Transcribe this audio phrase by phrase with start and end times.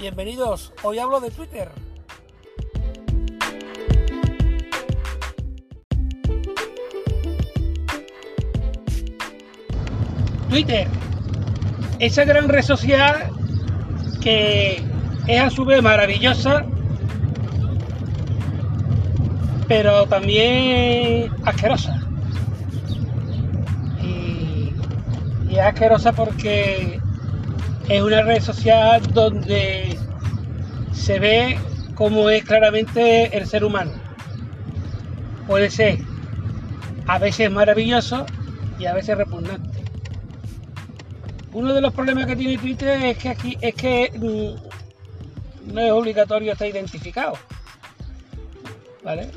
[0.00, 1.68] Bienvenidos, hoy hablo de Twitter.
[10.48, 10.86] Twitter,
[11.98, 13.28] esa gran red social
[14.22, 14.80] que
[15.26, 16.64] es a su vez maravillosa,
[19.66, 22.00] pero también asquerosa.
[24.00, 24.74] Y,
[25.50, 27.00] es asquerosa porque
[27.88, 29.96] es una red social donde
[30.92, 31.58] se ve
[31.94, 33.92] cómo es claramente el ser humano.
[35.46, 35.98] Puede ser
[37.06, 38.26] a veces maravilloso
[38.78, 39.82] y a veces repugnante.
[41.54, 45.90] Uno de los problemas que tiene Twitter es que aquí es que mm, no es
[45.90, 47.38] obligatorio estar identificado.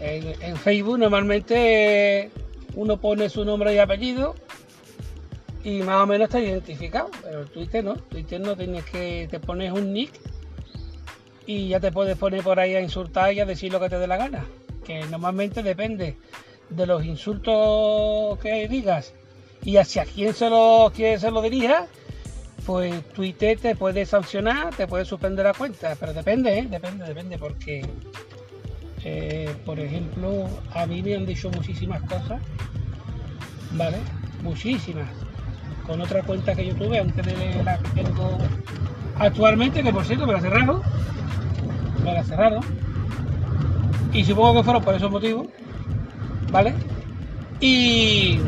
[0.00, 2.30] En Facebook normalmente
[2.76, 4.36] uno pone su nombre y apellido
[5.66, 9.40] y más o menos está identificado, pero en Twitter no, Twitter no tienes que, te
[9.40, 10.12] pones un nick
[11.44, 13.98] y ya te puedes poner por ahí a insultar y a decir lo que te
[13.98, 14.46] dé la gana,
[14.84, 16.18] que normalmente depende
[16.70, 19.12] de los insultos que digas
[19.64, 21.88] y hacia quién se lo, quién se lo dirija,
[22.64, 26.66] pues Twitter te puede sancionar, te puede suspender la cuenta, pero depende, ¿eh?
[26.70, 27.84] depende, depende, porque,
[29.02, 32.40] eh, por ejemplo, a mí me han dicho muchísimas cosas,
[33.72, 33.98] ¿vale?
[34.42, 35.25] Muchísimas
[35.86, 38.38] con otra cuenta que yo tuve antes de la que tengo
[39.18, 40.82] actualmente, que por cierto me la cerraron.
[42.04, 42.64] Me la cerraron.
[44.12, 45.46] Y supongo que fueron por esos motivos.
[46.50, 46.74] ¿Vale?
[47.60, 48.40] Y.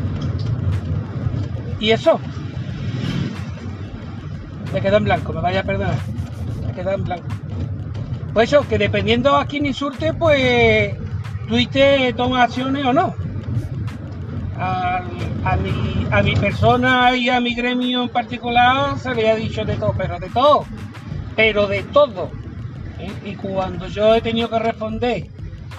[1.79, 2.19] Y eso.
[4.73, 5.95] Me queda en blanco, me vaya a perdonar.
[6.65, 7.27] Me queda en blanco.
[8.33, 10.95] Pues eso, que dependiendo a quién insulte, pues
[11.47, 13.15] Twitter toma acciones o no
[15.43, 19.63] a, mi, a mi persona y a mi gremio en particular se le ha dicho
[19.65, 20.65] de todo, pero de todo,
[21.35, 22.31] pero de todo.
[22.99, 23.11] ¿eh?
[23.25, 25.27] Y cuando yo he tenido que responder,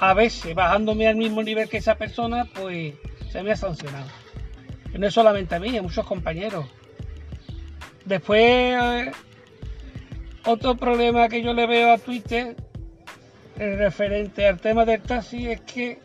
[0.01, 2.95] a veces bajándome al mismo nivel que esa persona, pues
[3.31, 4.07] se me ha sancionado.
[4.99, 6.67] no es solamente a mí, a muchos compañeros.
[8.05, 9.11] Después,
[10.45, 12.57] otro problema que yo le veo a Twitter
[13.57, 15.99] referente al tema del taxi es que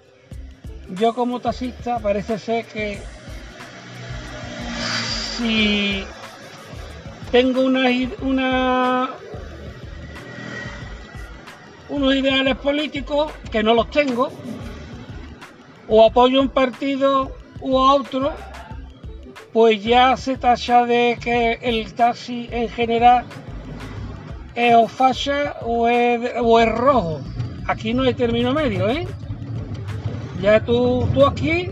[0.89, 2.99] yo como taxista parece ser que
[5.37, 6.03] si
[7.31, 9.09] tengo una,
[11.89, 14.31] unos ideales políticos que no los tengo,
[15.87, 18.33] o apoyo un partido u otro,
[19.53, 23.25] pues ya se tacha de que el taxi en general
[24.55, 27.21] es o facha o es, o es rojo.
[27.67, 29.07] Aquí no hay término medio, ¿eh?
[30.41, 31.71] Ya tú, tú aquí,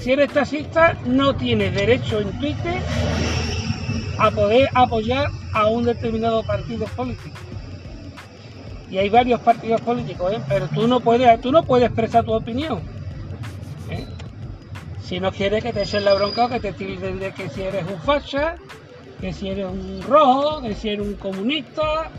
[0.00, 2.80] si eres taxista, no tienes derecho en Twitter
[4.18, 7.36] a poder apoyar a un determinado partido político.
[8.90, 10.40] Y hay varios partidos políticos, ¿eh?
[10.48, 12.82] pero tú no puedes, tú no puedes expresar tu opinión.
[13.90, 14.06] ¿eh?
[15.02, 17.62] Si no quieres que te echen la bronca o que te tilden de que si
[17.62, 18.56] eres un facha,
[19.20, 22.10] que si eres un rojo, que si eres un comunista,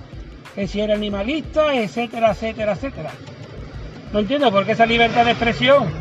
[0.56, 3.12] que si eres animalista, etcétera, etcétera, etcétera.
[4.12, 5.92] No entiendo por qué esa libertad de expresión,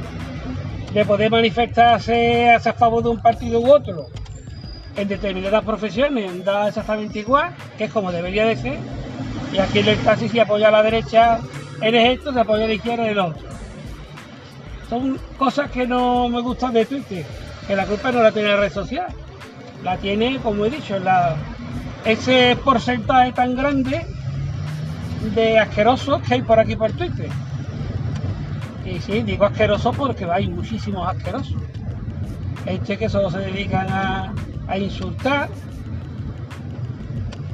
[0.93, 4.07] de poder manifestarse a favor de un partido u otro,
[4.97, 8.79] en determinadas profesiones da exactamente igual, que es como debería de ser,
[9.53, 11.41] y aquí en el casi si apoya a la derecha
[11.81, 13.49] eres esto, se apoya a la izquierda el otro.
[14.91, 17.25] Son cosas que no me gustan de Twitter,
[17.67, 19.07] que la culpa no la tiene la red social,
[19.83, 21.37] la tiene, como he dicho, la,
[22.05, 24.05] ese porcentaje tan grande
[25.35, 27.31] de asquerosos que hay por aquí por Twitter.
[28.85, 31.57] Y sí, digo asqueroso porque hay muchísimos asquerosos.
[32.67, 35.49] Este que solo se dedican a, insultar,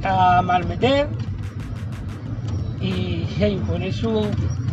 [0.04, 1.08] a malmeter
[2.80, 4.26] y a imponer su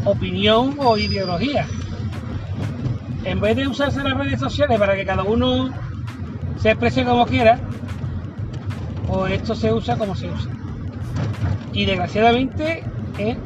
[0.06, 1.66] opinión o ideología.
[3.24, 5.70] En vez de usarse las redes sociales para que cada uno
[6.58, 7.60] se exprese como quiera,
[9.08, 10.52] pues esto se usa como se usa.
[11.74, 12.84] Y desgraciadamente,
[13.18, 13.38] ¿eh?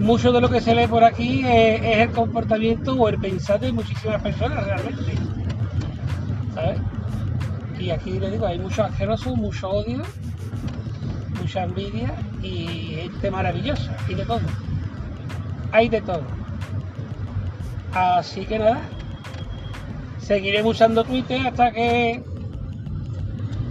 [0.00, 3.70] Mucho de lo que se lee por aquí es, el comportamiento o el pensar de
[3.70, 5.12] muchísimas personas realmente.
[6.54, 6.80] ¿Sabes?
[7.78, 10.02] Y aquí le digo, hay mucho asqueroso, mucho odio,
[11.40, 14.40] mucha envidia y gente maravillosa y de todo.
[15.72, 16.22] Hay de todo.
[17.92, 18.80] Así que nada,
[20.18, 22.22] seguiré usando Twitter hasta que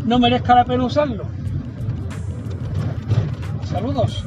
[0.05, 1.25] no merezca la pena usarlo.
[3.63, 4.25] Saludos.